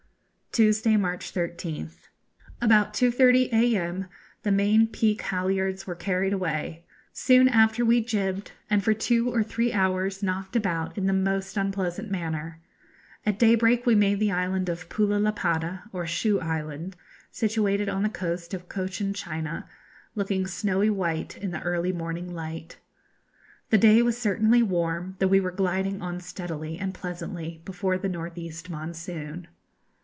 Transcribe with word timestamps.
Tuesday, 0.53 0.97
March 0.97 1.33
13th. 1.33 2.09
About 2.61 2.93
2.30 2.93 3.53
a.m. 3.53 4.07
the 4.43 4.51
main 4.51 4.85
peak 4.85 5.21
halyards 5.21 5.87
were 5.87 5.95
carried 5.95 6.33
away. 6.33 6.83
Soon 7.13 7.47
after 7.47 7.85
we 7.85 8.03
gybed, 8.03 8.51
and 8.69 8.83
for 8.83 8.93
two 8.93 9.33
or 9.33 9.43
three 9.43 9.71
hours 9.71 10.21
knocked 10.21 10.57
about 10.57 10.97
in 10.97 11.05
the 11.07 11.13
most 11.13 11.55
unpleasant 11.55 12.11
manner. 12.11 12.59
At 13.25 13.39
daybreak 13.39 13.85
we 13.85 13.95
made 13.95 14.19
the 14.19 14.33
island 14.33 14.67
of 14.67 14.89
Pulu 14.89 15.19
Lapata, 15.21 15.83
or 15.93 16.05
Shoe 16.05 16.41
Island, 16.41 16.97
situated 17.31 17.87
on 17.87 18.03
the 18.03 18.09
coast 18.09 18.53
of 18.53 18.67
Cochin 18.67 19.13
China, 19.13 19.69
looking 20.15 20.45
snowy 20.47 20.89
white 20.89 21.37
in 21.37 21.51
the 21.51 21.61
early 21.61 21.93
morning 21.93 22.33
light. 22.35 22.77
The 23.69 23.77
day 23.77 24.01
was 24.01 24.17
certainly 24.17 24.61
warm, 24.61 25.15
though 25.19 25.27
we 25.27 25.39
were 25.39 25.51
gliding 25.51 26.01
on 26.01 26.19
steadily 26.19 26.77
and 26.77 26.93
pleasantly 26.93 27.61
before 27.63 27.97
the 27.97 28.09
north 28.09 28.37
east 28.37 28.69
monsoon. 28.69 29.47